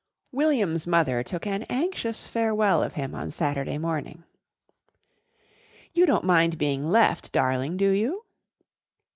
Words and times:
William's 0.31 0.87
mother 0.87 1.21
took 1.21 1.45
an 1.45 1.61
anxious 1.69 2.25
farewell 2.27 2.81
of 2.81 2.95
him 2.95 3.13
on 3.13 3.29
Saturday 3.29 3.77
morning. 3.77 4.23
"You 5.93 6.07
don't 6.07 6.25
mind 6.25 6.57
being 6.57 6.89
left, 6.89 7.31
darling, 7.31 7.77
do 7.77 7.91
you?" 7.91 8.23